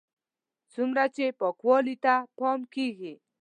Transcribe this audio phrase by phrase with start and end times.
[0.73, 3.13] څومره چې پاکوالي ته پام کېږي.